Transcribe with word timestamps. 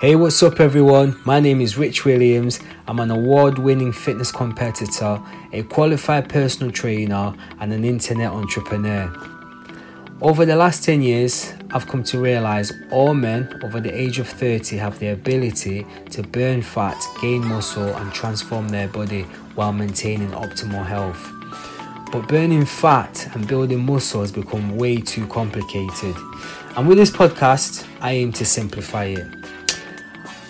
Hey, 0.00 0.16
what's 0.16 0.42
up, 0.42 0.58
everyone? 0.58 1.16
My 1.24 1.38
name 1.38 1.60
is 1.60 1.78
Rich 1.78 2.04
Williams. 2.04 2.58
I'm 2.88 2.98
an 2.98 3.12
award 3.12 3.58
winning 3.58 3.92
fitness 3.92 4.32
competitor, 4.32 5.22
a 5.52 5.62
qualified 5.62 6.28
personal 6.28 6.72
trainer, 6.72 7.32
and 7.60 7.72
an 7.72 7.84
internet 7.84 8.32
entrepreneur. 8.32 9.08
Over 10.20 10.44
the 10.44 10.56
last 10.56 10.82
10 10.82 11.00
years, 11.00 11.54
I've 11.70 11.86
come 11.86 12.02
to 12.04 12.18
realize 12.18 12.72
all 12.90 13.14
men 13.14 13.60
over 13.62 13.80
the 13.80 13.96
age 13.96 14.18
of 14.18 14.28
30 14.28 14.76
have 14.78 14.98
the 14.98 15.08
ability 15.08 15.86
to 16.10 16.22
burn 16.24 16.60
fat, 16.60 17.00
gain 17.20 17.46
muscle, 17.46 17.94
and 17.94 18.12
transform 18.12 18.70
their 18.70 18.88
body 18.88 19.22
while 19.54 19.72
maintaining 19.72 20.32
optimal 20.32 20.84
health. 20.84 21.30
But 22.10 22.26
burning 22.26 22.66
fat 22.66 23.28
and 23.34 23.46
building 23.46 23.86
muscle 23.86 24.22
has 24.22 24.32
become 24.32 24.76
way 24.76 25.00
too 25.00 25.26
complicated. 25.28 26.16
And 26.76 26.88
with 26.88 26.98
this 26.98 27.12
podcast, 27.12 27.86
I 28.00 28.12
aim 28.12 28.32
to 28.32 28.44
simplify 28.44 29.04
it. 29.04 29.43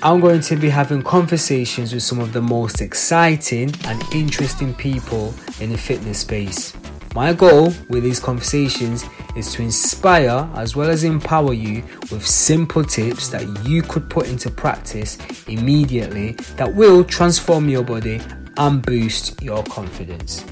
I'm 0.04 0.20
going 0.20 0.42
to 0.42 0.56
be 0.56 0.68
having 0.68 1.02
conversations 1.02 1.94
with 1.94 2.02
some 2.02 2.20
of 2.20 2.34
the 2.34 2.42
most 2.42 2.82
exciting 2.82 3.74
and 3.86 4.04
interesting 4.12 4.74
people 4.74 5.32
in 5.60 5.70
the 5.70 5.78
fitness 5.78 6.18
space. 6.18 6.74
My 7.14 7.32
goal 7.32 7.72
with 7.88 8.02
these 8.02 8.20
conversations 8.20 9.06
is 9.34 9.50
to 9.54 9.62
inspire 9.62 10.46
as 10.56 10.76
well 10.76 10.90
as 10.90 11.04
empower 11.04 11.54
you 11.54 11.82
with 12.12 12.26
simple 12.26 12.84
tips 12.84 13.30
that 13.30 13.46
you 13.66 13.80
could 13.80 14.10
put 14.10 14.28
into 14.28 14.50
practice 14.50 15.16
immediately 15.48 16.32
that 16.56 16.74
will 16.74 17.02
transform 17.02 17.70
your 17.70 17.82
body 17.82 18.20
and 18.58 18.82
boost 18.82 19.42
your 19.42 19.64
confidence. 19.64 20.44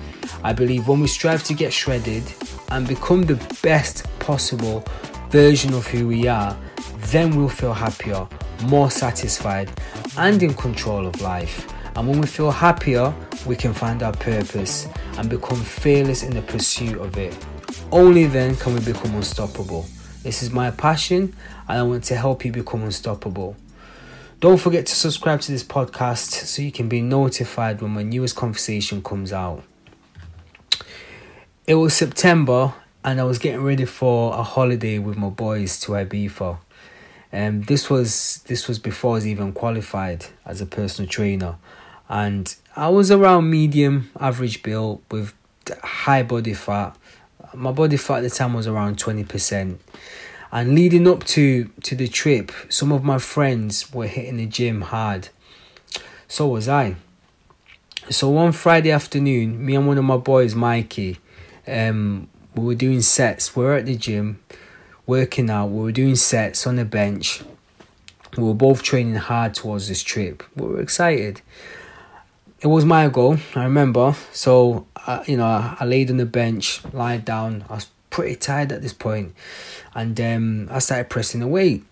I 0.42 0.54
believe 0.54 0.88
when 0.88 1.00
we 1.00 1.08
strive 1.08 1.44
to 1.44 1.52
get 1.52 1.74
shredded 1.74 2.24
and 2.70 2.88
become 2.88 3.24
the 3.24 3.36
best 3.62 4.06
possible 4.18 4.82
version 5.28 5.74
of 5.74 5.86
who 5.86 6.08
we 6.08 6.26
are, 6.26 6.56
then 7.10 7.36
we'll 7.36 7.50
feel 7.50 7.74
happier 7.74 8.26
more 8.62 8.90
satisfied, 8.90 9.70
and 10.16 10.42
in 10.42 10.54
control 10.54 11.06
of 11.06 11.20
life. 11.20 11.66
And 11.96 12.08
when 12.08 12.20
we 12.20 12.26
feel 12.26 12.50
happier, 12.50 13.14
we 13.44 13.56
can 13.56 13.74
find 13.74 14.02
our 14.02 14.12
purpose 14.12 14.88
and 15.18 15.28
become 15.28 15.60
fearless 15.60 16.22
in 16.22 16.34
the 16.34 16.42
pursuit 16.42 16.98
of 16.98 17.18
it. 17.18 17.36
Only 17.90 18.26
then 18.26 18.56
can 18.56 18.74
we 18.74 18.80
become 18.80 19.14
unstoppable. 19.14 19.86
This 20.22 20.42
is 20.42 20.50
my 20.50 20.70
passion, 20.70 21.34
and 21.68 21.78
I 21.78 21.82
want 21.82 22.04
to 22.04 22.16
help 22.16 22.44
you 22.44 22.52
become 22.52 22.82
unstoppable. 22.82 23.56
Don't 24.40 24.58
forget 24.58 24.86
to 24.86 24.94
subscribe 24.94 25.40
to 25.42 25.52
this 25.52 25.62
podcast 25.62 26.30
so 26.46 26.62
you 26.62 26.72
can 26.72 26.88
be 26.88 27.00
notified 27.00 27.80
when 27.80 27.92
my 27.92 28.02
newest 28.02 28.36
conversation 28.36 29.02
comes 29.02 29.32
out. 29.32 29.62
It 31.66 31.74
was 31.74 31.94
September, 31.94 32.74
and 33.04 33.20
I 33.20 33.24
was 33.24 33.38
getting 33.38 33.62
ready 33.62 33.84
for 33.84 34.34
a 34.34 34.42
holiday 34.42 34.98
with 34.98 35.16
my 35.16 35.28
boys 35.28 35.78
to 35.80 35.92
Ibiza. 35.92 36.58
Um, 37.32 37.62
this 37.62 37.88
was 37.88 38.42
this 38.46 38.68
was 38.68 38.78
before 38.78 39.12
I 39.12 39.14
was 39.14 39.26
even 39.26 39.52
qualified 39.52 40.26
as 40.44 40.60
a 40.60 40.66
personal 40.66 41.08
trainer, 41.08 41.56
and 42.08 42.54
I 42.76 42.88
was 42.88 43.10
around 43.10 43.50
medium 43.50 44.10
average 44.20 44.62
build 44.62 45.02
with 45.10 45.32
high 45.82 46.22
body 46.22 46.54
fat. 46.54 46.96
My 47.54 47.72
body 47.72 47.96
fat 47.96 48.18
at 48.18 48.22
the 48.24 48.30
time 48.30 48.52
was 48.52 48.66
around 48.66 48.98
twenty 48.98 49.24
percent, 49.24 49.80
and 50.50 50.74
leading 50.74 51.08
up 51.08 51.24
to 51.24 51.70
to 51.82 51.96
the 51.96 52.08
trip, 52.08 52.52
some 52.68 52.92
of 52.92 53.02
my 53.02 53.18
friends 53.18 53.92
were 53.94 54.06
hitting 54.06 54.36
the 54.36 54.46
gym 54.46 54.82
hard. 54.82 55.30
So 56.28 56.48
was 56.48 56.68
I. 56.68 56.96
So 58.10 58.28
one 58.28 58.52
Friday 58.52 58.90
afternoon, 58.90 59.64
me 59.64 59.74
and 59.76 59.86
one 59.86 59.96
of 59.96 60.04
my 60.04 60.16
boys, 60.16 60.54
Mikey, 60.54 61.18
um, 61.66 62.28
we 62.54 62.64
were 62.64 62.74
doing 62.74 63.00
sets. 63.00 63.54
We 63.54 63.64
we're 63.64 63.76
at 63.76 63.86
the 63.86 63.96
gym 63.96 64.40
working 65.06 65.50
out. 65.50 65.66
We 65.66 65.82
were 65.82 65.92
doing 65.92 66.16
sets 66.16 66.66
on 66.66 66.76
the 66.76 66.84
bench. 66.84 67.42
We 68.36 68.44
were 68.44 68.54
both 68.54 68.82
training 68.82 69.16
hard 69.16 69.54
towards 69.54 69.88
this 69.88 70.02
trip. 70.02 70.42
We 70.56 70.66
were 70.66 70.80
excited. 70.80 71.42
It 72.60 72.68
was 72.68 72.84
my 72.84 73.08
goal, 73.08 73.38
I 73.54 73.64
remember. 73.64 74.14
So, 74.32 74.86
you 75.26 75.36
know, 75.36 75.46
I, 75.46 75.76
I, 75.80 75.84
laid 75.84 76.10
on 76.10 76.16
the 76.16 76.26
bench, 76.26 76.80
lied 76.92 77.24
down. 77.24 77.64
I 77.68 77.74
was 77.74 77.88
pretty 78.10 78.36
tired 78.36 78.72
at 78.72 78.82
this 78.82 78.92
point, 78.92 79.34
and 79.94 80.18
um, 80.20 80.68
I 80.70 80.78
started 80.78 81.10
pressing 81.10 81.40
the 81.40 81.48
weight. 81.48 81.84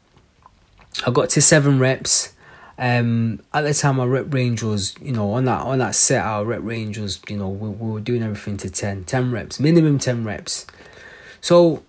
I 1.07 1.11
got 1.11 1.31
to 1.31 1.43
seven 1.43 1.79
reps. 1.79 2.35
Um, 2.79 3.43
at 3.53 3.63
the 3.63 3.75
time, 3.75 3.97
my 3.97 4.07
rep 4.07 4.33
range 4.33 4.63
was, 4.63 4.95
you 5.03 5.13
know, 5.13 5.33
on 5.33 5.45
that 5.45 5.61
on 5.63 5.81
that 5.81 5.95
set, 5.95 6.25
our 6.25 6.45
rep 6.45 6.61
range 6.63 6.99
was, 6.99 7.21
you 7.29 7.37
know, 7.37 7.49
we, 7.49 7.69
we 7.69 7.93
were 7.93 8.01
doing 8.01 8.23
everything 8.23 8.57
to 8.59 8.71
10, 8.71 9.05
10 9.05 9.33
reps, 9.33 9.61
minimum 9.61 9.99
10 9.99 10.25
reps. 10.25 10.67
So 11.43 11.83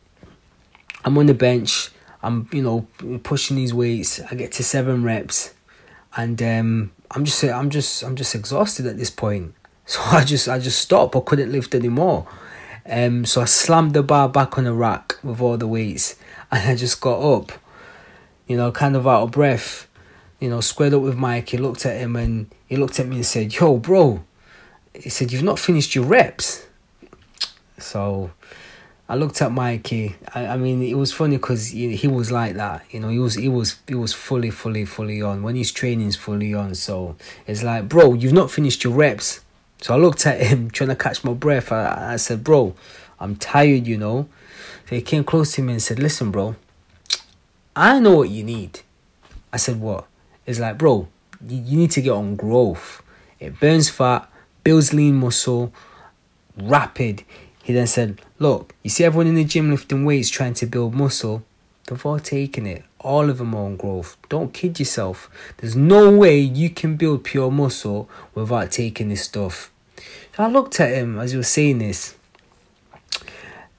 I'm 1.04 1.18
on 1.18 1.26
the 1.26 1.34
bench. 1.34 1.90
I'm 2.24 2.48
you 2.52 2.62
know 2.62 2.88
pushing 3.24 3.58
these 3.58 3.74
weights. 3.74 4.20
I 4.20 4.36
get 4.36 4.52
to 4.54 4.64
seven 4.64 5.04
reps, 5.04 5.54
and 6.16 6.42
um, 6.42 6.92
I'm 7.10 7.26
just 7.26 7.44
I'm 7.44 7.70
just 7.70 8.04
I'm 8.04 8.16
just 8.16 8.36
exhausted 8.36 8.86
at 8.86 8.98
this 8.98 9.10
point. 9.10 9.56
So 9.84 10.00
I 10.04 10.24
just 10.24 10.48
I 10.48 10.58
just 10.60 10.80
stopped. 10.80 11.16
I 11.18 11.20
couldn't 11.20 11.52
lift 11.52 11.76
anymore. 11.76 12.26
Um, 12.86 13.26
so 13.26 13.42
I 13.42 13.46
slammed 13.46 13.94
the 13.94 14.04
bar 14.04 14.30
back 14.30 14.58
on 14.58 14.64
the 14.64 14.74
rack 14.74 15.18
with 15.22 15.42
all 15.42 15.58
the 15.58 15.68
weights, 15.68 16.18
and 16.52 16.70
I 16.70 16.76
just 16.76 17.02
got 17.02 17.20
up. 17.20 17.52
You 18.48 18.58
know, 18.58 18.72
kind 18.72 18.96
of 18.96 19.08
out 19.08 19.24
of 19.24 19.32
breath. 19.32 19.88
You 20.40 20.50
know, 20.50 20.62
squared 20.62 20.94
up 20.94 21.02
with 21.02 21.18
Mike. 21.18 21.50
He 21.50 21.58
looked 21.58 21.86
at 21.86 21.98
him 21.98 22.16
and 22.16 22.54
he 22.68 22.78
looked 22.78 23.00
at 23.00 23.08
me 23.08 23.18
and 23.18 23.26
said, 23.26 23.54
"Yo, 23.54 23.78
bro," 23.78 24.24
he 24.94 25.10
said, 25.10 25.32
"You've 25.32 25.44
not 25.44 25.60
finished 25.60 25.94
your 25.96 26.06
reps." 26.06 26.66
So 27.80 28.32
I 29.12 29.16
looked 29.16 29.42
at 29.42 29.52
Mikey. 29.52 30.16
I, 30.34 30.48
I 30.48 30.58
mean, 30.58 30.82
it 30.82 30.94
was 30.94 31.12
funny 31.12 31.36
because 31.36 31.68
he, 31.68 31.98
he 31.98 32.08
was 32.08 32.32
like 32.32 32.56
that. 32.56 32.86
You 32.92 33.02
know, 33.02 33.10
he 33.10 33.20
was 33.20 33.36
he 33.36 33.50
was 33.50 33.76
he 33.86 33.94
was 33.94 34.14
fully, 34.14 34.50
fully, 34.50 34.86
fully 34.86 35.22
on. 35.22 35.44
When 35.44 35.58
his 35.58 35.74
training's 35.74 36.16
fully 36.16 36.54
on, 36.54 36.76
so 36.76 37.18
it's 37.46 37.62
like, 37.62 37.90
bro, 37.90 38.14
you've 38.14 38.32
not 38.32 38.50
finished 38.50 38.86
your 38.86 38.94
reps. 38.94 39.42
So 39.82 39.94
I 39.94 39.98
looked 39.98 40.26
at 40.26 40.40
him, 40.40 40.72
trying 40.72 40.92
to 40.92 40.96
catch 40.96 41.26
my 41.26 41.34
breath. 41.34 41.74
I, 41.74 42.14
I 42.14 42.16
said, 42.16 42.42
bro, 42.42 42.74
I'm 43.20 43.36
tired. 43.36 43.86
You 43.86 43.98
know. 43.98 44.30
So 44.88 44.96
he 44.96 45.02
came 45.02 45.26
close 45.26 45.52
to 45.56 45.62
me 45.62 45.74
and 45.74 45.82
said, 45.82 46.00
listen, 46.00 46.32
bro, 46.32 46.56
I 47.76 48.00
know 48.00 48.16
what 48.16 48.30
you 48.30 48.46
need. 48.46 48.80
I 49.52 49.58
said, 49.58 49.82
what? 49.82 50.08
It's 50.46 50.60
like, 50.60 50.78
bro, 50.78 51.10
you, 51.46 51.58
you 51.58 51.78
need 51.78 51.92
to 51.92 52.02
get 52.02 52.12
on 52.12 52.38
growth. 52.38 53.04
It 53.42 53.60
burns 53.60 53.90
fat, 53.90 54.32
builds 54.64 54.94
lean 54.94 55.16
muscle, 55.16 55.74
rapid. 56.58 57.26
He 57.64 57.74
then 57.74 57.88
said, 57.88 58.22
Look, 58.40 58.74
you 58.84 58.90
see 58.90 59.04
everyone 59.04 59.28
in 59.28 59.36
the 59.36 59.44
gym 59.44 59.70
lifting 59.70 60.06
weights 60.06 60.30
trying 60.30 60.54
to 60.56 60.66
build 60.66 60.94
muscle? 60.94 61.44
They've 61.88 62.06
all 62.06 62.20
taken 62.20 62.66
it. 62.66 62.84
All 63.00 63.30
of 63.30 63.38
them 63.38 63.56
are 63.56 63.66
on 63.66 63.76
growth. 63.76 64.18
Don't 64.30 64.54
kid 64.54 64.80
yourself. 64.80 65.30
There's 65.58 65.76
no 65.76 66.16
way 66.16 66.40
you 66.40 66.70
can 66.70 66.96
build 66.96 67.24
pure 67.24 67.52
muscle 67.52 68.10
without 68.34 68.72
taking 68.72 69.10
this 69.10 69.24
stuff. 69.24 69.72
So 70.36 70.44
I 70.44 70.48
looked 70.48 70.80
at 70.80 70.90
him 70.90 71.20
as 71.20 71.32
he 71.32 71.38
was 71.38 71.48
saying 71.48 71.80
this. 71.80 72.16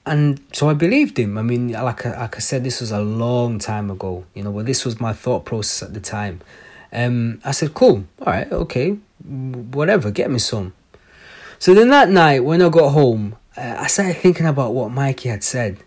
And 0.05 0.41
so 0.51 0.69
I 0.69 0.73
believed 0.73 1.17
him. 1.17 1.37
I 1.37 1.41
mean, 1.41 1.71
like 1.71 2.05
I, 2.05 2.19
like 2.19 2.35
I 2.35 2.39
said, 2.39 2.63
this 2.63 2.81
was 2.81 2.91
a 2.91 3.01
long 3.01 3.57
time 3.57 3.89
ago, 3.89 4.25
you 4.33 4.43
know, 4.43 4.51
but 4.51 4.65
this 4.65 4.83
was 4.83 4.99
my 4.99 5.13
thought 5.13 5.45
process 5.45 5.87
at 5.87 5.93
the 5.93 6.01
time. 6.01 6.41
Um, 6.91 7.41
I 7.43 7.51
said, 7.51 7.73
cool, 7.73 8.03
all 8.19 8.33
right, 8.33 8.51
okay, 8.51 8.91
whatever, 9.23 10.11
get 10.11 10.29
me 10.29 10.39
some. 10.39 10.73
So 11.57 11.73
then 11.73 11.89
that 11.89 12.09
night, 12.09 12.41
when 12.41 12.61
I 12.61 12.69
got 12.69 12.89
home, 12.89 13.37
uh, 13.55 13.75
I 13.79 13.87
started 13.87 14.17
thinking 14.17 14.45
about 14.45 14.73
what 14.73 14.91
Mikey 14.91 15.29
had 15.29 15.43
said. 15.43 15.77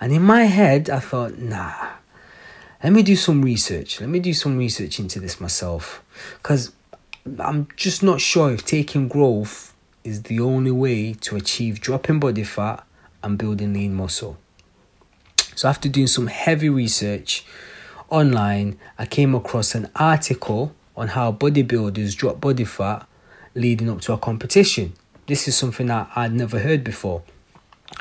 And 0.00 0.12
in 0.12 0.22
my 0.22 0.44
head, 0.44 0.90
I 0.90 1.00
thought, 1.00 1.38
nah, 1.38 1.72
let 2.82 2.92
me 2.92 3.02
do 3.02 3.16
some 3.16 3.42
research. 3.42 4.00
Let 4.00 4.10
me 4.10 4.20
do 4.20 4.32
some 4.32 4.58
research 4.58 4.98
into 4.98 5.18
this 5.18 5.40
myself. 5.40 6.02
Because 6.36 6.72
I'm 7.38 7.68
just 7.76 8.02
not 8.02 8.20
sure 8.20 8.52
if 8.52 8.64
taking 8.64 9.08
growth 9.08 9.74
is 10.04 10.24
the 10.24 10.40
only 10.40 10.70
way 10.70 11.14
to 11.14 11.36
achieve 11.36 11.80
dropping 11.80 12.20
body 12.20 12.44
fat 12.44 12.86
and 13.22 13.38
building 13.38 13.72
lean 13.72 13.94
muscle. 13.94 14.38
So, 15.56 15.68
after 15.68 15.88
doing 15.88 16.06
some 16.06 16.26
heavy 16.26 16.68
research 16.68 17.44
online, 18.10 18.78
I 18.98 19.06
came 19.06 19.34
across 19.34 19.74
an 19.74 19.90
article 19.96 20.74
on 20.96 21.08
how 21.08 21.32
bodybuilders 21.32 22.14
drop 22.14 22.40
body 22.40 22.64
fat 22.64 23.06
leading 23.54 23.88
up 23.88 24.00
to 24.02 24.12
a 24.12 24.18
competition. 24.18 24.92
This 25.26 25.48
is 25.48 25.56
something 25.56 25.86
that 25.86 26.10
I'd 26.14 26.32
never 26.32 26.60
heard 26.60 26.84
before 26.84 27.22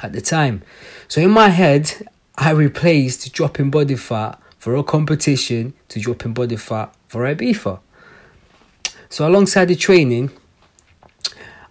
at 0.03 0.13
the 0.13 0.21
time. 0.21 0.61
So 1.07 1.21
in 1.21 1.31
my 1.31 1.49
head, 1.49 2.07
I 2.37 2.51
replaced 2.51 3.33
dropping 3.33 3.71
body 3.71 3.95
fat 3.95 4.39
for 4.57 4.75
a 4.75 4.83
competition 4.83 5.73
to 5.89 5.99
dropping 5.99 6.33
body 6.33 6.55
fat 6.55 6.93
for 7.07 7.23
Ibiza. 7.23 7.79
So 9.09 9.27
alongside 9.27 9.65
the 9.65 9.75
training, 9.75 10.31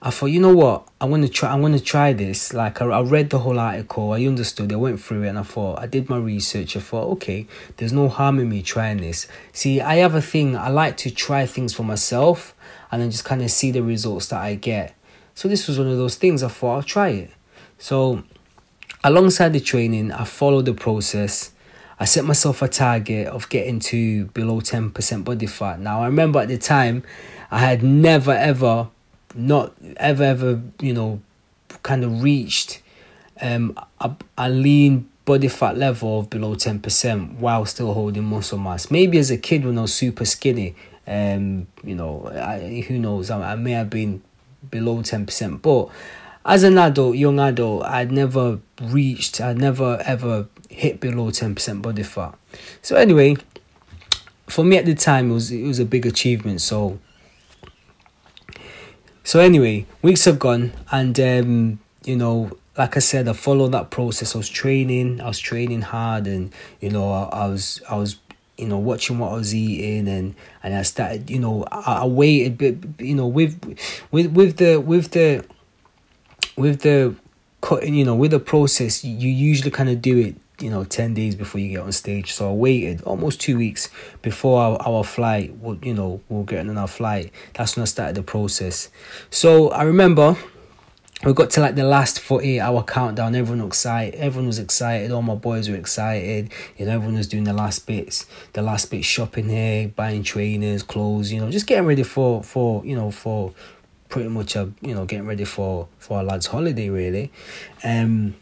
I 0.00 0.10
thought, 0.10 0.26
you 0.26 0.40
know 0.40 0.54
what, 0.54 0.86
I'm 1.00 1.08
gonna 1.08 1.28
try. 1.28 1.50
I'm 1.50 1.62
gonna 1.62 1.80
try 1.80 2.12
this. 2.12 2.52
Like 2.52 2.82
I, 2.82 2.86
I 2.86 3.00
read 3.00 3.30
the 3.30 3.38
whole 3.38 3.58
article, 3.58 4.12
I 4.12 4.26
understood, 4.26 4.70
I 4.70 4.76
went 4.76 5.00
through 5.00 5.22
it, 5.22 5.28
and 5.28 5.38
I 5.38 5.42
thought, 5.42 5.78
I 5.78 5.86
did 5.86 6.10
my 6.10 6.18
research. 6.18 6.76
I 6.76 6.80
thought, 6.80 7.08
okay, 7.12 7.46
there's 7.78 7.92
no 7.92 8.08
harm 8.08 8.38
in 8.38 8.50
me 8.50 8.60
trying 8.60 8.98
this. 8.98 9.26
See, 9.52 9.80
I 9.80 9.96
have 9.96 10.14
a 10.14 10.20
thing. 10.20 10.56
I 10.56 10.68
like 10.68 10.98
to 10.98 11.10
try 11.10 11.46
things 11.46 11.72
for 11.72 11.84
myself, 11.84 12.54
and 12.92 13.00
then 13.00 13.10
just 13.10 13.24
kind 13.24 13.40
of 13.40 13.50
see 13.50 13.70
the 13.70 13.82
results 13.82 14.28
that 14.28 14.42
I 14.42 14.56
get. 14.56 14.94
So 15.34 15.48
this 15.48 15.66
was 15.66 15.78
one 15.78 15.88
of 15.88 15.96
those 15.96 16.16
things 16.16 16.42
I 16.42 16.48
thought 16.48 16.76
I'll 16.76 16.82
try 16.82 17.08
it. 17.08 17.30
So 17.78 18.22
alongside 19.02 19.52
the 19.52 19.60
training, 19.60 20.12
I 20.12 20.24
followed 20.24 20.66
the 20.66 20.74
process. 20.74 21.52
I 21.98 22.04
set 22.04 22.24
myself 22.24 22.62
a 22.62 22.68
target 22.68 23.28
of 23.28 23.48
getting 23.48 23.80
to 23.80 24.26
below 24.26 24.60
10% 24.60 25.24
body 25.24 25.46
fat. 25.46 25.80
Now, 25.80 26.02
I 26.02 26.06
remember 26.06 26.40
at 26.40 26.48
the 26.48 26.58
time, 26.58 27.02
I 27.50 27.58
had 27.58 27.82
never, 27.82 28.32
ever, 28.32 28.88
not 29.34 29.72
ever, 29.96 30.24
ever, 30.24 30.60
you 30.80 30.92
know, 30.92 31.20
kind 31.82 32.04
of 32.04 32.22
reached 32.22 32.82
um, 33.40 33.78
a, 34.00 34.12
a 34.38 34.48
lean 34.48 35.08
body 35.24 35.48
fat 35.48 35.76
level 35.76 36.20
of 36.20 36.30
below 36.30 36.54
10% 36.54 37.38
while 37.38 37.64
still 37.66 37.92
holding 37.94 38.24
muscle 38.24 38.58
mass. 38.58 38.90
Maybe 38.90 39.18
as 39.18 39.30
a 39.30 39.38
kid 39.38 39.64
when 39.64 39.78
I 39.78 39.82
was 39.82 39.94
super 39.94 40.24
skinny, 40.24 40.74
um, 41.06 41.66
you 41.82 41.94
know, 41.94 42.28
I, 42.28 42.84
who 42.86 42.98
knows, 42.98 43.30
I, 43.30 43.52
I 43.52 43.54
may 43.56 43.72
have 43.72 43.90
been 43.90 44.22
below 44.70 44.98
10%, 44.98 45.62
but 45.62 45.88
as 46.46 46.62
an 46.62 46.76
adult, 46.76 47.16
young 47.16 47.40
adult, 47.40 47.84
I'd 47.84 48.12
never 48.12 48.60
reached, 48.80 49.40
I'd 49.40 49.58
never 49.58 50.02
ever 50.04 50.48
hit 50.68 51.00
below 51.00 51.30
10% 51.30 51.80
body 51.80 52.02
fat. 52.02 52.36
So 52.82 52.96
anyway, 52.96 53.36
for 54.46 54.64
me 54.64 54.76
at 54.76 54.84
the 54.84 54.94
time, 54.94 55.30
it 55.30 55.34
was 55.34 55.50
it 55.50 55.66
was 55.66 55.78
a 55.78 55.84
big 55.84 56.04
achievement. 56.04 56.60
So 56.60 56.98
so 59.22 59.40
anyway, 59.40 59.86
weeks 60.02 60.26
have 60.26 60.38
gone, 60.38 60.72
and 60.92 61.18
um, 61.18 61.78
you 62.04 62.14
know, 62.14 62.50
like 62.76 62.96
I 62.96 63.00
said, 63.00 63.26
I 63.26 63.32
followed 63.32 63.72
that 63.72 63.90
process. 63.90 64.34
I 64.34 64.38
was 64.38 64.50
training, 64.50 65.22
I 65.22 65.28
was 65.28 65.38
training 65.38 65.80
hard, 65.80 66.26
and 66.26 66.52
you 66.80 66.90
know, 66.90 67.10
I, 67.10 67.22
I 67.32 67.46
was 67.46 67.80
I 67.88 67.96
was 67.96 68.16
you 68.56 68.66
know 68.66 68.78
watching 68.78 69.18
what 69.18 69.32
I 69.32 69.34
was 69.34 69.54
eating 69.54 70.08
and 70.08 70.34
and 70.62 70.74
I 70.74 70.82
started 70.82 71.30
you 71.30 71.38
know 71.38 71.64
I, 71.70 72.02
I 72.02 72.06
waited 72.06 72.58
but 72.58 73.04
you 73.04 73.14
know 73.14 73.26
with 73.26 73.60
with 74.10 74.32
with 74.32 74.56
the 74.58 74.76
with 74.78 75.10
the 75.10 75.44
with 76.56 76.82
the 76.82 77.14
cutting 77.60 77.94
you 77.94 78.04
know 78.04 78.14
with 78.14 78.30
the 78.30 78.40
process 78.40 79.04
you 79.04 79.28
usually 79.28 79.70
kind 79.70 79.88
of 79.88 80.02
do 80.02 80.18
it 80.18 80.36
you 80.60 80.70
know 80.70 80.84
10 80.84 81.14
days 81.14 81.34
before 81.34 81.60
you 81.60 81.70
get 81.70 81.80
on 81.80 81.92
stage. 81.92 82.32
So 82.32 82.50
i 82.50 82.52
waited 82.52 83.02
almost 83.02 83.40
two 83.40 83.58
weeks 83.58 83.90
before 84.22 84.60
our, 84.60 84.76
our 84.82 85.04
flight 85.04 85.54
would 85.56 85.84
you 85.84 85.94
know 85.94 86.20
we'll 86.28 86.44
get 86.44 86.60
on 86.68 86.78
our 86.78 86.88
flight. 86.88 87.32
That's 87.54 87.76
when 87.76 87.82
i 87.82 87.86
started 87.86 88.16
the 88.16 88.22
process. 88.22 88.88
So 89.30 89.70
i 89.70 89.82
remember 89.82 90.36
we 91.24 91.32
got 91.32 91.50
to 91.50 91.60
like 91.60 91.74
the 91.74 91.84
last 91.84 92.20
48 92.20 92.60
hour 92.60 92.82
countdown. 92.82 93.34
Everyone 93.34 93.64
was 93.66 93.68
excited. 93.78 94.14
Everyone 94.20 94.46
was 94.48 94.58
excited. 94.58 95.10
All 95.10 95.22
my 95.22 95.34
boys 95.34 95.68
were 95.68 95.76
excited. 95.76 96.52
You 96.76 96.86
know 96.86 96.92
everyone 96.92 97.16
was 97.16 97.28
doing 97.28 97.44
the 97.44 97.52
last 97.52 97.86
bits 97.86 98.26
the 98.52 98.62
last 98.62 98.90
bit 98.90 99.04
shopping 99.04 99.48
here 99.48 99.88
buying 99.88 100.22
trainers 100.22 100.82
clothes 100.82 101.32
you 101.32 101.40
know 101.40 101.50
just 101.50 101.66
getting 101.66 101.86
ready 101.86 102.02
for 102.02 102.42
for 102.42 102.84
you 102.84 102.94
know 102.94 103.10
for 103.10 103.52
pretty 104.08 104.28
much 104.28 104.54
a 104.56 104.70
you 104.80 104.94
know 104.94 105.04
getting 105.04 105.26
ready 105.26 105.44
for 105.44 105.88
for 105.98 106.20
a 106.20 106.22
lad's 106.22 106.46
holiday 106.46 106.88
really. 106.88 107.32
Um 107.82 108.36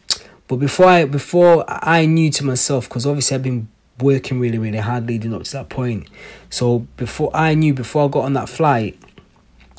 but 0.47 0.57
before 0.57 0.87
i 0.87 1.05
before 1.05 1.65
i 1.67 2.05
knew 2.05 2.29
to 2.31 2.43
myself 2.43 2.89
because 2.89 3.07
obviously 3.07 3.35
i've 3.35 3.43
been 3.43 3.69
working 3.99 4.39
really 4.39 4.57
really 4.57 4.79
hard 4.79 5.07
leading 5.07 5.33
up 5.33 5.43
to 5.43 5.51
that 5.53 5.69
point. 5.69 6.09
So 6.49 6.79
before 6.97 7.31
i 7.33 7.53
knew 7.53 7.73
before 7.73 8.05
i 8.05 8.07
got 8.09 8.25
on 8.25 8.33
that 8.33 8.49
flight 8.49 8.99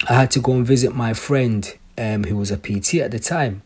i 0.08 0.14
had 0.14 0.30
to 0.32 0.40
go 0.40 0.52
and 0.52 0.66
visit 0.66 0.94
my 0.94 1.12
friend 1.12 1.76
um, 1.98 2.24
who 2.24 2.36
was 2.36 2.50
a 2.50 2.56
PT 2.56 2.96
at 2.96 3.10
the 3.10 3.18
time 3.18 3.62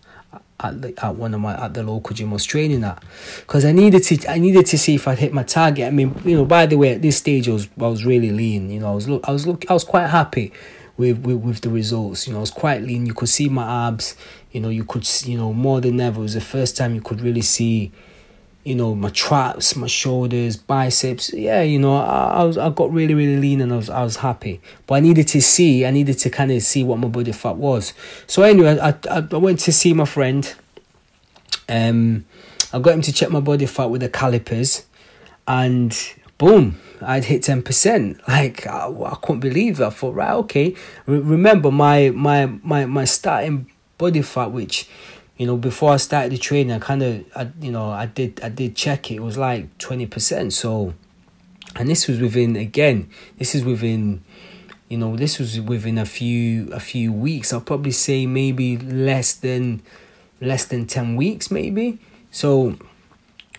at 0.60 0.82
the, 0.82 1.04
at 1.04 1.14
one 1.14 1.34
of 1.34 1.40
my 1.40 1.54
at 1.64 1.74
the 1.74 1.82
local 1.82 2.14
gym 2.14 2.30
I 2.30 2.32
was 2.34 2.44
training 2.44 2.84
at 2.84 3.02
because 3.40 3.64
I 3.64 3.72
needed 3.72 4.02
to 4.04 4.30
I 4.30 4.38
needed 4.38 4.66
to 4.66 4.78
see 4.78 4.96
if 4.96 5.06
I'd 5.06 5.18
hit 5.18 5.32
my 5.32 5.44
target. 5.44 5.86
I 5.86 5.90
mean, 5.90 6.20
you 6.24 6.36
know, 6.36 6.44
by 6.44 6.66
the 6.66 6.76
way, 6.76 6.94
at 6.94 7.02
this 7.02 7.16
stage 7.16 7.48
I 7.48 7.52
was 7.52 7.68
I 7.78 7.86
was 7.86 8.04
really 8.04 8.30
lean. 8.30 8.70
You 8.70 8.80
know, 8.80 8.92
I 8.92 8.94
was 8.94 9.08
look 9.08 9.28
I 9.28 9.32
was 9.32 9.46
look 9.46 9.64
I 9.70 9.72
was 9.72 9.84
quite 9.84 10.08
happy 10.08 10.52
with, 10.96 11.24
with 11.24 11.36
with 11.38 11.60
the 11.60 11.70
results. 11.70 12.26
You 12.26 12.32
know, 12.32 12.40
I 12.40 12.42
was 12.42 12.50
quite 12.50 12.82
lean. 12.82 13.06
You 13.06 13.14
could 13.14 13.28
see 13.28 13.48
my 13.48 13.88
abs. 13.88 14.16
You 14.50 14.60
know, 14.60 14.68
you 14.68 14.84
could 14.84 15.08
you 15.24 15.38
know 15.38 15.52
more 15.52 15.80
than 15.80 16.00
ever. 16.00 16.20
It 16.20 16.22
was 16.22 16.34
the 16.34 16.40
first 16.40 16.76
time 16.76 16.94
you 16.94 17.00
could 17.00 17.20
really 17.20 17.42
see 17.42 17.92
you 18.64 18.74
know, 18.74 18.94
my 18.94 19.08
traps, 19.10 19.76
my 19.76 19.86
shoulders, 19.86 20.56
biceps. 20.56 21.32
Yeah, 21.32 21.62
you 21.62 21.78
know, 21.78 21.96
I, 21.96 22.40
I 22.40 22.44
was 22.44 22.58
I 22.58 22.68
got 22.70 22.92
really 22.92 23.14
really 23.14 23.36
lean 23.36 23.60
and 23.60 23.72
I 23.72 23.76
was 23.76 23.88
I 23.88 24.02
was 24.02 24.16
happy. 24.16 24.60
But 24.86 24.94
I 24.96 25.00
needed 25.00 25.28
to 25.28 25.40
see, 25.40 25.86
I 25.86 25.90
needed 25.90 26.18
to 26.18 26.30
kind 26.30 26.50
of 26.52 26.62
see 26.62 26.84
what 26.84 26.98
my 26.98 27.08
body 27.08 27.32
fat 27.32 27.56
was. 27.56 27.94
So 28.26 28.42
anyway, 28.42 28.78
I 28.78 28.90
I, 29.10 29.26
I 29.30 29.36
went 29.36 29.60
to 29.60 29.72
see 29.72 29.94
my 29.94 30.04
friend. 30.04 30.52
Um, 31.68 32.24
I 32.72 32.78
got 32.80 32.94
him 32.94 33.02
to 33.02 33.12
check 33.12 33.30
my 33.30 33.40
body 33.40 33.66
fat 33.66 33.86
with 33.86 34.02
the 34.02 34.08
calipers, 34.08 34.84
and 35.46 35.96
boom, 36.36 36.80
I'd 37.00 37.24
hit 37.24 37.44
ten 37.44 37.62
percent. 37.62 38.20
Like 38.28 38.66
I, 38.66 38.88
I 38.88 39.16
couldn't 39.22 39.40
believe 39.40 39.80
it. 39.80 39.86
I 39.86 39.90
thought, 39.90 40.14
right, 40.14 40.32
okay. 40.32 40.74
remember 41.06 41.70
my 41.70 42.10
my 42.10 42.46
my 42.62 42.84
my 42.86 43.04
starting 43.04 43.70
body 43.96 44.22
fat, 44.22 44.52
which 44.52 44.88
you 45.38 45.46
know, 45.46 45.56
before 45.56 45.92
I 45.92 45.96
started 45.98 46.32
the 46.32 46.38
training, 46.38 46.72
I 46.72 46.80
kind 46.80 47.02
of, 47.02 47.24
I, 47.34 47.48
you 47.60 47.70
know, 47.70 47.90
I 47.90 48.06
did, 48.06 48.40
I 48.42 48.48
did 48.48 48.74
check 48.74 49.10
it. 49.10 49.14
It 49.14 49.22
was 49.22 49.38
like 49.38 49.78
twenty 49.78 50.04
percent. 50.04 50.52
So, 50.52 50.94
and 51.76 51.88
this 51.88 52.08
was 52.08 52.20
within 52.20 52.56
again, 52.56 53.08
this 53.38 53.54
is 53.54 53.64
within, 53.64 54.24
you 54.88 54.98
know, 54.98 55.16
this 55.16 55.38
was 55.38 55.60
within 55.60 55.96
a 55.96 56.04
few, 56.04 56.72
a 56.72 56.80
few 56.80 57.12
weeks. 57.12 57.52
I'll 57.52 57.60
probably 57.60 57.92
say 57.92 58.26
maybe 58.26 58.76
less 58.78 59.32
than, 59.32 59.80
less 60.40 60.64
than 60.64 60.86
ten 60.86 61.14
weeks, 61.14 61.52
maybe. 61.52 61.98
So, 62.32 62.76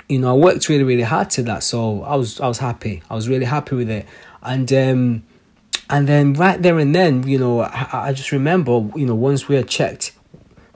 you 0.09 0.19
know, 0.19 0.31
I 0.31 0.37
worked 0.37 0.67
really, 0.67 0.83
really 0.83 1.03
hard 1.03 1.29
to 1.31 1.43
that. 1.43 1.63
So 1.63 2.03
I 2.03 2.15
was, 2.15 2.41
I 2.41 2.47
was 2.47 2.57
happy. 2.57 3.03
I 3.09 3.15
was 3.15 3.29
really 3.29 3.45
happy 3.45 3.75
with 3.75 3.89
it, 3.89 4.05
and 4.43 4.71
um, 4.73 5.23
and 5.89 6.07
then 6.07 6.33
right 6.33 6.61
there 6.61 6.77
and 6.77 6.93
then, 6.93 7.25
you 7.25 7.39
know, 7.39 7.61
I, 7.61 8.09
I 8.09 8.13
just 8.13 8.33
remember, 8.33 8.89
you 8.95 9.05
know, 9.05 9.15
once 9.15 9.47
we 9.47 9.55
had 9.55 9.69
checked 9.69 10.11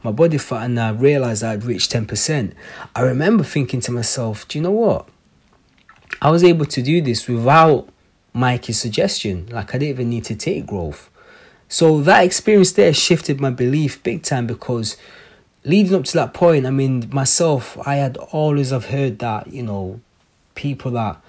my 0.03 0.11
body 0.11 0.37
fat 0.37 0.63
and 0.63 0.79
I 0.79 0.89
realized 0.89 1.43
I'd 1.43 1.63
reached 1.63 1.91
10%, 1.91 2.53
I 2.95 3.01
remember 3.01 3.43
thinking 3.43 3.79
to 3.81 3.91
myself, 3.91 4.47
do 4.47 4.57
you 4.57 4.63
know 4.63 4.71
what? 4.71 5.07
I 6.21 6.29
was 6.29 6.43
able 6.43 6.65
to 6.65 6.81
do 6.81 7.01
this 7.01 7.27
without 7.27 7.89
Mikey's 8.33 8.79
suggestion. 8.79 9.47
Like 9.49 9.69
I 9.73 9.77
didn't 9.77 9.89
even 9.89 10.09
need 10.09 10.25
to 10.25 10.35
take 10.35 10.67
growth. 10.67 11.09
So 11.67 12.01
that 12.01 12.23
experience 12.23 12.73
there 12.73 12.93
shifted 12.93 13.41
my 13.41 13.49
belief 13.49 14.03
big 14.03 14.23
time 14.23 14.45
because 14.45 14.97
leading 15.63 15.95
up 15.95 16.03
to 16.05 16.13
that 16.13 16.33
point, 16.33 16.65
I 16.65 16.69
mean, 16.69 17.09
myself, 17.11 17.77
I 17.87 17.95
had 17.95 18.17
always 18.17 18.69
have 18.71 18.85
heard 18.85 19.19
that, 19.19 19.47
you 19.47 19.63
know, 19.63 20.01
people 20.55 20.91
that 20.91 21.19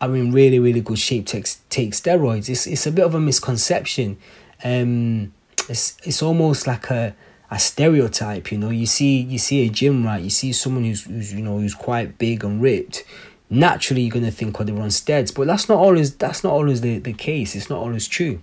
are 0.00 0.16
in 0.16 0.32
really, 0.32 0.58
really 0.58 0.80
good 0.80 0.98
shape 0.98 1.26
take, 1.26 1.46
take 1.68 1.92
steroids. 1.92 2.48
It's, 2.48 2.66
it's 2.66 2.86
a 2.86 2.92
bit 2.92 3.04
of 3.04 3.14
a 3.14 3.20
misconception. 3.20 4.16
Um, 4.64 5.32
it's, 5.68 5.96
it's 6.04 6.22
almost 6.22 6.66
like 6.66 6.90
a, 6.90 7.14
a 7.52 7.58
stereotype 7.58 8.50
you 8.50 8.56
know? 8.56 8.70
You 8.70 8.86
see 8.86 9.20
you 9.20 9.38
see 9.38 9.66
a 9.66 9.68
gym 9.68 10.04
rat 10.06 10.22
you 10.22 10.30
see 10.30 10.52
someone 10.52 10.84
who's, 10.84 11.04
who's 11.04 11.34
you 11.34 11.42
know 11.42 11.58
who's 11.58 11.74
quite 11.74 12.16
big 12.18 12.42
and 12.44 12.62
ripped. 12.62 13.04
Naturally 13.50 14.02
you're 14.02 14.10
going 14.12 14.24
to 14.24 14.30
think 14.30 14.58
oh 14.58 14.64
they're 14.64 14.80
on 14.80 14.90
steads. 14.90 15.30
But 15.30 15.46
that's 15.46 15.68
not 15.68 15.78
always 15.78 16.16
that's 16.16 16.42
not 16.42 16.52
always 16.54 16.80
the, 16.80 16.98
the 16.98 17.12
case. 17.12 17.54
It's 17.54 17.68
not 17.68 17.78
always 17.78 18.08
true. 18.08 18.40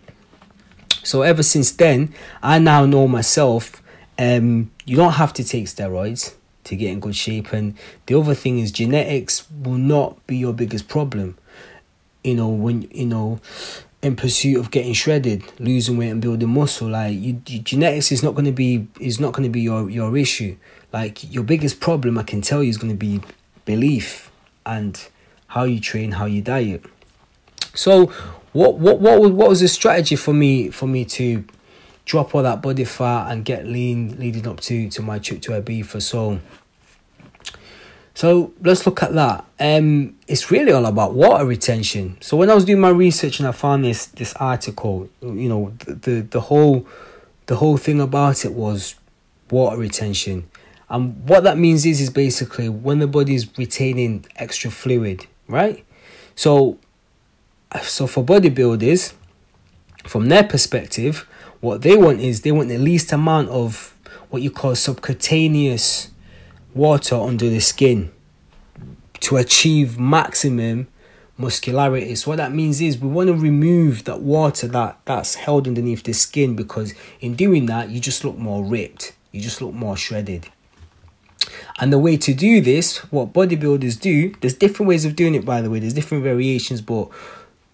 So 1.04 1.24
ever 1.24 1.44
since 1.44 1.72
then 1.72 2.14
i 2.44 2.60
now 2.60 2.86
know 2.86 3.08
myself 3.08 3.82
um 4.20 4.70
you 4.86 4.96
don't 4.96 5.14
have 5.14 5.34
to 5.34 5.44
take 5.44 5.66
steroids 5.66 6.36
to 6.66 6.76
get 6.76 6.92
in 6.92 7.00
good 7.00 7.16
shape. 7.16 7.52
And 7.52 7.76
the 8.06 8.14
other 8.20 8.36
thing 8.36 8.60
is 8.60 8.72
genetics 8.72 9.50
will 9.50 9.74
not 9.74 10.26
be 10.28 10.38
your 10.38 10.54
biggest 10.54 10.88
problem. 10.88 11.36
You 12.24 12.36
know 12.36 12.50
when 12.50 12.84
you 12.92 13.08
know 13.08 13.40
in 14.02 14.16
pursuit 14.16 14.58
of 14.58 14.72
getting 14.72 14.94
shredded, 14.94 15.44
losing 15.60 15.98
weight 15.98 16.10
and 16.10 16.22
building 16.22 16.50
muscle. 16.50 16.88
Like 16.90 17.20
you, 17.20 17.42
you 17.48 17.60
genetics 17.60 18.12
is 18.12 18.24
not 18.24 18.34
going 18.34 18.46
to 18.46 18.52
be 18.52 18.88
is 19.00 19.20
not 19.20 19.34
going 19.34 19.44
to 19.44 19.50
be 19.50 19.62
your 19.62 19.90
your 19.90 20.18
issue. 20.18 20.56
Like 20.92 21.32
your 21.34 21.44
biggest 21.44 21.80
problem, 21.80 22.18
I 22.18 22.24
can 22.24 22.42
tell 22.42 22.64
you, 22.64 22.70
is 22.70 22.78
going 22.78 22.92
to 22.94 22.98
be 22.98 23.22
belief 23.66 24.32
and 24.66 25.08
how 25.48 25.64
you 25.64 25.80
train, 25.80 26.14
how 26.14 26.26
you 26.26 26.42
diet. 26.42 26.84
So, 27.74 28.08
what 28.54 28.78
what 28.80 29.00
what 29.00 29.20
was 29.20 29.32
what 29.32 29.50
was 29.50 29.60
the 29.60 29.68
strategy 29.68 30.16
for 30.16 30.34
me 30.34 30.70
for 30.70 30.88
me 30.88 31.06
to 31.06 31.44
drop 32.06 32.34
all 32.34 32.42
that 32.42 32.62
body 32.62 32.86
fat 32.86 33.32
and 33.32 33.46
get 33.46 33.68
lean 33.68 34.18
leading 34.20 34.48
up 34.48 34.60
to 34.62 34.90
to 34.90 35.02
my 35.02 35.20
trip 35.20 35.42
to 35.42 35.52
Ibiza? 35.52 36.02
So 36.02 36.40
so 38.20 38.52
let's 38.62 38.86
look 38.86 39.02
at 39.02 39.14
that. 39.14 39.46
Um, 39.62 40.18
it's 40.28 40.52
really 40.52 40.74
all 40.74 40.86
about 40.86 41.14
water 41.14 41.46
retention. 41.46 42.18
So 42.20 42.36
when 42.36 42.50
I 42.50 42.54
was 42.54 42.66
doing 42.66 42.82
my 42.82 42.90
research 42.90 43.40
and 43.40 43.48
I 43.48 43.54
found 43.54 43.86
this 43.86 44.08
this 44.08 44.34
article, 44.34 45.08
you 45.22 45.48
know, 45.48 45.72
the 45.86 45.94
the, 45.94 46.22
the 46.24 46.42
whole 46.42 46.86
the 47.46 47.56
whole 47.56 47.78
thing 47.78 48.02
about 48.02 48.44
it 48.44 48.52
was 48.52 48.96
water 49.50 49.78
retention. 49.78 50.50
And 50.90 51.30
what 51.30 51.46
that 51.46 51.58
means 51.58 51.86
is 51.86 52.02
is 52.02 52.10
basically 52.10 52.68
when 52.68 53.00
the 53.00 53.08
body 53.08 53.36
is 53.36 53.58
retaining 53.58 54.26
extra 54.36 54.70
fluid, 54.70 55.26
right? 55.48 55.86
So 56.36 56.78
so 57.82 58.06
for 58.06 58.22
bodybuilders, 58.22 59.14
from 60.04 60.28
their 60.28 60.44
perspective, 60.44 61.26
what 61.62 61.84
they 61.84 61.96
want 61.96 62.20
is 62.20 62.42
they 62.42 62.52
want 62.52 62.68
the 62.68 62.80
least 62.80 63.14
amount 63.14 63.48
of 63.48 63.96
what 64.30 64.42
you 64.42 64.52
call 64.52 64.76
subcutaneous 64.76 66.10
water 66.74 67.16
under 67.16 67.50
the 67.50 67.60
skin 67.60 68.12
to 69.22 69.38
achieve 69.38 70.00
maximum 70.00 70.88
muscularity. 71.38 72.16
So 72.16 72.32
what 72.32 72.38
that 72.38 72.52
means 72.52 72.82
is 72.82 72.98
we 72.98 73.08
want 73.08 73.28
to 73.28 73.34
remove 73.34 74.04
that 74.04 74.22
water 74.22 74.68
that 74.68 75.00
that's 75.06 75.36
held 75.36 75.68
underneath 75.68 76.04
the 76.04 76.14
skin 76.14 76.56
because 76.56 76.94
in 77.22 77.36
doing 77.36 77.66
that 77.68 77.90
you 77.90 78.00
just 78.00 78.24
look 78.24 78.38
more 78.38 78.64
ripped. 78.64 79.14
You 79.32 79.42
just 79.42 79.62
look 79.62 79.74
more 79.74 79.96
shredded. 79.96 80.50
And 81.80 81.94
the 81.94 82.00
way 82.00 82.18
to 82.18 82.34
do 82.34 82.62
this, 82.62 82.98
what 83.12 83.32
bodybuilders 83.32 84.00
do, 84.00 84.36
there's 84.42 84.54
different 84.54 84.90
ways 84.90 85.06
of 85.06 85.16
doing 85.16 85.34
it 85.34 85.46
by 85.46 85.62
the 85.62 85.70
way, 85.70 85.80
there's 85.80 85.94
different 85.94 86.24
variations, 86.24 86.82
but 86.82 87.10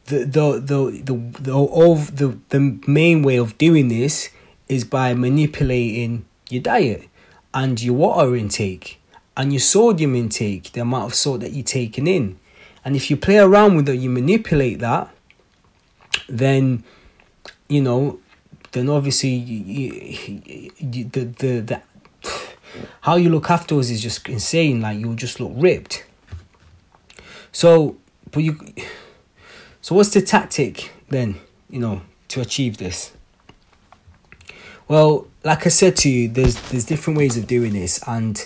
the 0.05 0.19
the 0.19 0.59
the 0.59 1.01
the 1.03 1.41
the, 1.41 1.57
of 1.57 2.17
the, 2.17 2.37
the 2.49 2.79
main 2.87 3.23
way 3.23 3.37
of 3.37 3.57
doing 3.57 3.87
this 3.87 4.29
is 4.69 4.83
by 4.83 5.13
manipulating 5.15 6.25
your 6.49 6.61
diet 6.61 7.07
and 7.55 7.81
your 7.81 7.95
water 7.95 8.35
intake 8.35 9.01
and 9.37 9.53
your 9.53 9.61
sodium 9.61 10.15
intake, 10.15 10.73
the 10.73 10.81
amount 10.81 11.05
of 11.05 11.15
salt 11.15 11.39
that 11.39 11.53
you're 11.53 11.63
taking 11.63 12.05
in. 12.05 12.37
And 12.83 12.95
if 12.95 13.09
you 13.09 13.17
play 13.17 13.37
around 13.37 13.77
with 13.77 13.89
it, 13.89 13.95
you 13.95 14.09
manipulate 14.09 14.79
that, 14.79 15.09
then 16.27 16.83
you 17.67 17.81
know, 17.81 18.19
then 18.73 18.89
obviously 18.89 19.29
you, 19.29 19.63
you, 19.65 20.71
you, 20.77 21.03
the 21.05 21.23
the 21.23 21.59
the 21.61 21.81
how 23.01 23.15
you 23.15 23.29
look 23.29 23.49
afterwards 23.49 23.89
is 23.89 24.01
just 24.01 24.27
insane. 24.27 24.81
Like 24.81 24.99
you'll 24.99 25.15
just 25.15 25.39
look 25.39 25.53
ripped. 25.55 26.05
So, 27.51 27.97
but 28.31 28.43
you. 28.43 28.59
So 29.81 29.95
what's 29.95 30.09
the 30.09 30.21
tactic 30.21 30.91
then? 31.09 31.39
You 31.69 31.79
know, 31.79 32.01
to 32.29 32.41
achieve 32.41 32.77
this. 32.77 33.13
Well, 34.87 35.27
like 35.45 35.67
I 35.67 35.69
said 35.69 35.95
to 35.97 36.09
you, 36.09 36.27
there's 36.27 36.59
there's 36.69 36.85
different 36.85 37.17
ways 37.17 37.37
of 37.37 37.45
doing 37.45 37.73
this, 37.73 38.01
and 38.07 38.45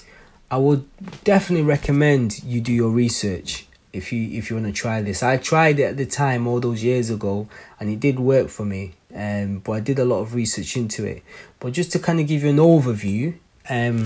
I 0.52 0.58
would 0.58 0.86
definitely 1.24 1.66
recommend 1.66 2.44
you 2.44 2.60
do 2.60 2.74
your 2.74 2.90
research 2.92 3.68
if 3.94 4.12
you 4.12 4.38
if 4.38 4.50
you 4.50 4.58
want 4.58 4.68
to 4.68 4.74
try 4.74 5.02
this. 5.02 5.24
I 5.24 5.38
tried 5.38 5.80
it 5.80 5.84
at 5.84 5.98
the 5.98 6.06
time 6.06 6.46
all 6.46 6.60
those 6.60 6.84
years 6.84 7.10
ago, 7.10 7.48
and 7.80 7.90
it 7.90 8.02
did 8.02 8.20
work 8.20 8.50
for 8.50 8.66
me. 8.66 8.96
Um, 9.16 9.60
but 9.60 9.72
I 9.72 9.80
did 9.80 9.98
a 9.98 10.06
lot 10.06 10.20
of 10.20 10.36
research 10.36 10.76
into 10.76 11.06
it. 11.06 11.24
But 11.60 11.72
just 11.72 11.92
to 11.94 12.00
kind 12.00 12.20
of 12.20 12.28
give 12.28 12.44
you 12.44 12.50
an 12.50 12.58
overview, 12.58 13.36
um, 13.70 14.06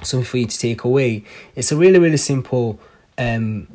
something 0.00 0.24
for 0.24 0.38
you 0.38 0.46
to 0.46 0.58
take 0.58 0.84
away. 0.84 1.24
It's 1.56 1.72
a 1.72 1.76
really 1.76 1.98
really 1.98 2.18
simple 2.18 2.78
um 3.18 3.66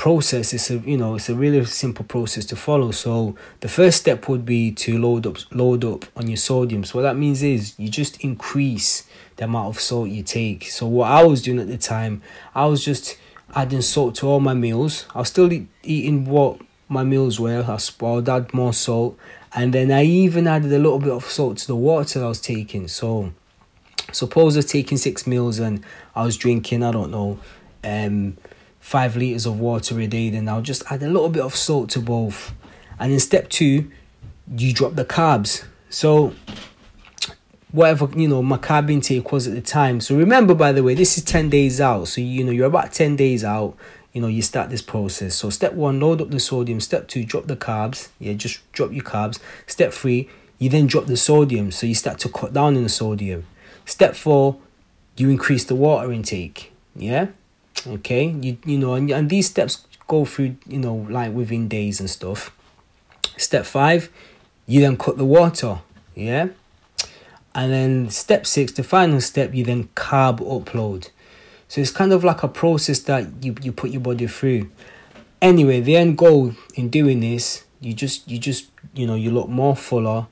process. 0.00 0.54
It's 0.54 0.70
a 0.70 0.78
you 0.78 0.96
know 0.96 1.16
it's 1.16 1.28
a 1.28 1.34
really 1.34 1.62
simple 1.66 2.06
process 2.06 2.46
to 2.46 2.56
follow. 2.56 2.90
So 2.90 3.36
the 3.60 3.68
first 3.68 3.98
step 3.98 4.30
would 4.30 4.46
be 4.46 4.72
to 4.72 4.98
load 4.98 5.26
up 5.26 5.36
load 5.52 5.84
up 5.84 6.06
on 6.16 6.26
your 6.26 6.38
sodium. 6.38 6.84
So 6.84 6.98
what 6.98 7.02
that 7.02 7.18
means 7.18 7.42
is 7.42 7.78
you 7.78 7.90
just 7.90 8.18
increase 8.24 9.06
the 9.36 9.44
amount 9.44 9.68
of 9.68 9.78
salt 9.78 10.08
you 10.08 10.22
take. 10.22 10.64
So 10.70 10.86
what 10.86 11.10
I 11.10 11.22
was 11.24 11.42
doing 11.42 11.58
at 11.58 11.68
the 11.68 11.76
time, 11.76 12.22
I 12.54 12.64
was 12.64 12.82
just 12.82 13.18
adding 13.54 13.82
salt 13.82 14.14
to 14.16 14.26
all 14.26 14.40
my 14.40 14.54
meals. 14.54 15.04
I 15.14 15.18
was 15.18 15.28
still 15.28 15.52
eat, 15.52 15.68
eating 15.82 16.24
what 16.24 16.58
my 16.88 17.04
meals 17.04 17.38
were. 17.38 17.62
I 17.68 17.78
would 18.00 18.26
add 18.26 18.54
more 18.54 18.72
salt, 18.72 19.18
and 19.54 19.74
then 19.74 19.92
I 19.92 20.04
even 20.04 20.46
added 20.46 20.72
a 20.72 20.78
little 20.78 20.98
bit 20.98 21.12
of 21.12 21.26
salt 21.26 21.58
to 21.58 21.66
the 21.66 21.76
water 21.76 22.24
I 22.24 22.28
was 22.28 22.40
taking. 22.40 22.88
So 22.88 23.34
suppose 24.12 24.56
I 24.56 24.60
was 24.60 24.66
taking 24.66 24.96
six 24.96 25.26
meals 25.26 25.58
and 25.58 25.84
I 26.16 26.24
was 26.24 26.38
drinking, 26.38 26.82
I 26.82 26.90
don't 26.90 27.10
know, 27.10 27.38
um, 27.84 28.38
five 28.90 29.14
liters 29.14 29.46
of 29.46 29.60
water 29.60 30.00
a 30.00 30.06
day, 30.08 30.30
then 30.30 30.48
I'll 30.48 30.62
just 30.62 30.82
add 30.90 31.00
a 31.04 31.06
little 31.06 31.28
bit 31.28 31.42
of 31.42 31.54
salt 31.54 31.90
to 31.90 32.00
both. 32.00 32.52
And 32.98 33.12
in 33.12 33.20
step 33.20 33.48
two, 33.48 33.88
you 34.56 34.72
drop 34.72 34.96
the 34.96 35.04
carbs. 35.04 35.64
So 35.90 36.34
whatever 37.70 38.08
you 38.16 38.26
know 38.26 38.42
my 38.42 38.58
carb 38.58 38.90
intake 38.90 39.30
was 39.30 39.46
at 39.46 39.54
the 39.54 39.60
time. 39.60 40.00
So 40.00 40.16
remember, 40.16 40.56
by 40.56 40.72
the 40.72 40.82
way, 40.82 40.94
this 40.94 41.16
is 41.16 41.22
ten 41.22 41.48
days 41.48 41.80
out. 41.80 42.08
So 42.08 42.20
you 42.20 42.42
know 42.42 42.50
you're 42.50 42.66
about 42.66 42.92
ten 42.92 43.14
days 43.14 43.44
out. 43.44 43.76
You 44.12 44.22
know 44.22 44.26
you 44.26 44.42
start 44.42 44.70
this 44.70 44.82
process. 44.82 45.36
So 45.36 45.50
step 45.50 45.74
one, 45.74 46.00
load 46.00 46.20
up 46.20 46.30
the 46.30 46.40
sodium. 46.40 46.80
Step 46.80 47.06
two, 47.06 47.24
drop 47.24 47.46
the 47.46 47.56
carbs. 47.56 48.08
Yeah, 48.18 48.32
just 48.32 48.58
drop 48.72 48.92
your 48.92 49.04
carbs. 49.04 49.38
Step 49.68 49.92
three, 49.92 50.28
you 50.58 50.68
then 50.68 50.88
drop 50.88 51.06
the 51.06 51.16
sodium. 51.16 51.70
So 51.70 51.86
you 51.86 51.94
start 51.94 52.18
to 52.20 52.28
cut 52.28 52.52
down 52.52 52.76
on 52.76 52.82
the 52.82 52.88
sodium. 52.88 53.46
Step 53.84 54.16
four, 54.16 54.56
you 55.16 55.30
increase 55.30 55.62
the 55.62 55.76
water 55.76 56.10
intake. 56.10 56.72
Yeah, 56.96 57.28
okay. 57.86 58.28
You 58.28 58.58
you 58.64 58.78
know 58.78 58.94
and, 58.94 59.10
and 59.10 59.28
these 59.30 59.48
steps 59.48 59.86
go 60.08 60.24
through 60.24 60.56
you 60.66 60.78
know 60.78 61.06
like 61.08 61.32
within 61.32 61.68
days 61.68 62.00
and 62.00 62.08
stuff. 62.08 62.54
Step 63.36 63.64
five, 63.64 64.10
you 64.66 64.80
then 64.80 64.96
cut 64.96 65.16
the 65.16 65.24
water. 65.24 65.80
Yeah 66.14 66.48
and 67.54 67.72
then 67.72 68.10
step 68.10 68.46
six, 68.46 68.72
the 68.72 68.82
final 68.82 69.20
step, 69.20 69.54
you 69.54 69.64
then 69.64 69.88
carb 69.88 70.38
upload. 70.38 71.10
So 71.68 71.80
it's 71.80 71.90
kind 71.90 72.12
of 72.12 72.24
like 72.24 72.42
a 72.42 72.48
process 72.48 73.00
that 73.00 73.44
you, 73.44 73.54
you 73.62 73.72
put 73.72 73.90
your 73.90 74.00
body 74.00 74.26
through. 74.26 74.70
Anyway, 75.40 75.80
the 75.80 75.96
end 75.96 76.18
goal 76.18 76.54
in 76.74 76.90
doing 76.90 77.20
this, 77.20 77.64
you 77.80 77.94
just 77.94 78.28
you 78.28 78.38
just 78.38 78.68
you 78.94 79.06
know 79.06 79.14
you 79.14 79.30
look 79.30 79.48
more 79.48 79.74
fuller, 79.74 80.26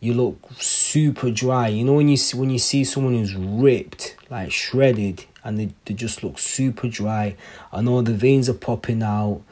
you 0.00 0.14
look 0.14 0.38
super 0.58 1.30
dry. 1.30 1.68
You 1.68 1.84
know 1.84 1.94
when 1.94 2.08
you 2.08 2.16
see 2.16 2.38
when 2.38 2.50
you 2.50 2.58
see 2.58 2.84
someone 2.84 3.14
who's 3.14 3.34
ripped, 3.34 4.16
like 4.30 4.50
shredded, 4.50 5.24
and 5.46 5.58
they, 5.58 5.70
they 5.84 5.94
just 5.94 6.24
look 6.24 6.38
super 6.38 6.88
dry, 6.88 7.36
and 7.72 7.88
all 7.88 8.02
the 8.02 8.12
veins 8.12 8.48
are 8.48 8.54
popping 8.54 9.02
out. 9.02 9.42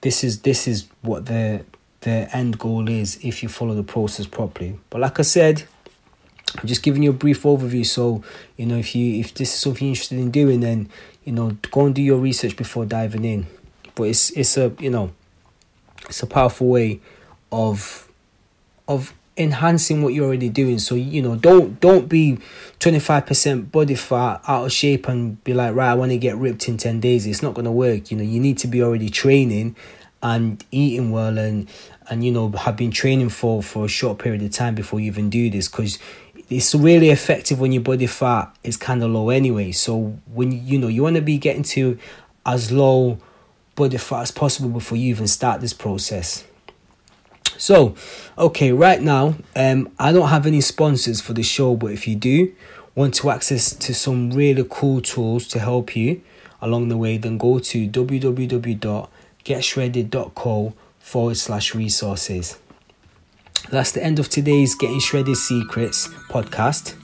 This 0.00 0.24
is 0.24 0.40
this 0.40 0.66
is 0.66 0.88
what 1.02 1.26
the 1.26 1.64
the 2.00 2.28
end 2.34 2.58
goal 2.58 2.88
is 2.88 3.18
if 3.22 3.42
you 3.42 3.48
follow 3.48 3.74
the 3.74 3.82
process 3.82 4.26
properly. 4.26 4.78
But 4.88 5.02
like 5.02 5.18
I 5.18 5.22
said, 5.22 5.64
I'm 6.58 6.66
just 6.66 6.82
giving 6.82 7.02
you 7.02 7.10
a 7.10 7.14
brief 7.14 7.42
overview. 7.42 7.84
So, 7.84 8.24
you 8.56 8.64
know, 8.64 8.76
if 8.76 8.94
you 8.94 9.20
if 9.20 9.34
this 9.34 9.52
is 9.54 9.60
something 9.60 9.86
you're 9.86 9.92
interested 9.92 10.18
in 10.18 10.30
doing, 10.30 10.60
then 10.60 10.88
you 11.24 11.32
know, 11.32 11.56
go 11.70 11.86
and 11.86 11.94
do 11.94 12.02
your 12.02 12.18
research 12.18 12.56
before 12.56 12.86
diving 12.86 13.24
in. 13.24 13.46
But 13.94 14.04
it's 14.04 14.30
it's 14.30 14.56
a 14.56 14.72
you 14.78 14.90
know, 14.90 15.12
it's 16.08 16.22
a 16.22 16.26
powerful 16.26 16.68
way 16.68 17.00
of 17.52 18.08
of 18.88 19.12
enhancing 19.36 20.02
what 20.02 20.14
you're 20.14 20.26
already 20.26 20.48
doing. 20.48 20.78
So 20.78 20.94
you 20.94 21.22
know, 21.22 21.36
don't 21.36 21.80
don't 21.80 22.08
be 22.08 22.38
twenty 22.78 23.00
five 23.00 23.26
percent 23.26 23.72
body 23.72 23.94
fat 23.94 24.40
out 24.46 24.66
of 24.66 24.72
shape 24.72 25.08
and 25.08 25.42
be 25.44 25.54
like, 25.54 25.74
right, 25.74 25.90
I 25.90 25.94
want 25.94 26.12
to 26.12 26.18
get 26.18 26.36
ripped 26.36 26.68
in 26.68 26.76
ten 26.76 27.00
days. 27.00 27.26
It's 27.26 27.42
not 27.42 27.54
gonna 27.54 27.72
work. 27.72 28.10
You 28.10 28.16
know, 28.16 28.24
you 28.24 28.40
need 28.40 28.58
to 28.58 28.66
be 28.66 28.82
already 28.82 29.08
training 29.08 29.76
and 30.22 30.64
eating 30.70 31.10
well 31.10 31.36
and 31.38 31.68
and 32.08 32.24
you 32.24 32.32
know 32.32 32.50
have 32.50 32.76
been 32.76 32.90
training 32.90 33.28
for 33.28 33.62
for 33.62 33.84
a 33.84 33.88
short 33.88 34.18
period 34.18 34.42
of 34.42 34.50
time 34.50 34.74
before 34.74 34.98
you 34.98 35.06
even 35.06 35.30
do 35.30 35.50
this 35.50 35.68
because 35.68 35.98
it's 36.50 36.74
really 36.74 37.10
effective 37.10 37.60
when 37.60 37.72
your 37.72 37.82
body 37.82 38.06
fat 38.06 38.54
is 38.62 38.76
kind 38.76 39.02
of 39.02 39.10
low 39.10 39.30
anyway. 39.30 39.72
So 39.72 40.18
when 40.32 40.66
you 40.66 40.78
know 40.78 40.88
you 40.88 41.02
want 41.02 41.16
to 41.16 41.22
be 41.22 41.38
getting 41.38 41.62
to 41.64 41.98
as 42.46 42.70
low 42.70 43.18
body 43.74 43.98
fat 43.98 44.22
as 44.22 44.30
possible 44.30 44.70
before 44.70 44.96
you 44.98 45.10
even 45.10 45.26
start 45.26 45.60
this 45.60 45.72
process. 45.72 46.44
So, 47.64 47.96
okay, 48.36 48.72
right 48.72 49.00
now, 49.00 49.36
um, 49.56 49.90
I 49.98 50.12
don't 50.12 50.28
have 50.28 50.44
any 50.44 50.60
sponsors 50.60 51.22
for 51.22 51.32
the 51.32 51.42
show, 51.42 51.76
but 51.76 51.92
if 51.92 52.06
you 52.06 52.14
do 52.14 52.52
want 52.94 53.14
to 53.14 53.30
access 53.30 53.74
to 53.74 53.94
some 53.94 54.32
really 54.32 54.66
cool 54.68 55.00
tools 55.00 55.48
to 55.48 55.58
help 55.58 55.96
you 55.96 56.20
along 56.60 56.88
the 56.88 56.98
way, 56.98 57.16
then 57.16 57.38
go 57.38 57.58
to 57.58 57.88
www.getshredded.co 57.88 60.74
forward 60.98 61.36
slash 61.38 61.74
resources. 61.74 62.58
That's 63.70 63.92
the 63.92 64.04
end 64.04 64.18
of 64.18 64.28
today's 64.28 64.74
Getting 64.74 65.00
Shredded 65.00 65.38
Secrets 65.38 66.08
podcast. 66.28 66.96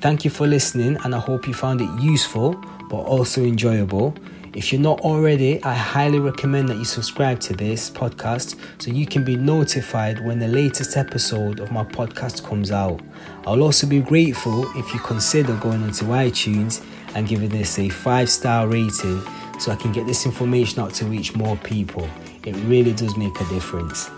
Thank 0.00 0.24
you 0.24 0.32
for 0.32 0.48
listening, 0.48 0.96
and 1.04 1.14
I 1.14 1.20
hope 1.20 1.46
you 1.46 1.54
found 1.54 1.80
it 1.80 2.02
useful 2.02 2.54
but 2.90 3.02
also 3.02 3.44
enjoyable. 3.44 4.16
If 4.54 4.70
you're 4.70 4.82
not 4.82 5.00
already, 5.00 5.62
I 5.64 5.72
highly 5.72 6.18
recommend 6.18 6.68
that 6.68 6.76
you 6.76 6.84
subscribe 6.84 7.40
to 7.40 7.54
this 7.54 7.88
podcast 7.88 8.58
so 8.82 8.90
you 8.90 9.06
can 9.06 9.24
be 9.24 9.34
notified 9.34 10.22
when 10.22 10.40
the 10.40 10.48
latest 10.48 10.98
episode 10.98 11.58
of 11.58 11.72
my 11.72 11.84
podcast 11.84 12.44
comes 12.44 12.70
out. 12.70 13.00
I'll 13.46 13.62
also 13.62 13.86
be 13.86 14.00
grateful 14.00 14.70
if 14.76 14.92
you 14.92 15.00
consider 15.00 15.56
going 15.56 15.82
onto 15.82 16.04
iTunes 16.04 16.84
and 17.14 17.26
giving 17.26 17.48
this 17.48 17.78
a 17.78 17.88
five 17.88 18.28
star 18.28 18.68
rating 18.68 19.22
so 19.58 19.72
I 19.72 19.76
can 19.76 19.90
get 19.90 20.06
this 20.06 20.26
information 20.26 20.82
out 20.82 20.92
to 20.94 21.06
reach 21.06 21.34
more 21.34 21.56
people. 21.56 22.06
It 22.44 22.54
really 22.66 22.92
does 22.92 23.16
make 23.16 23.40
a 23.40 23.44
difference. 23.46 24.10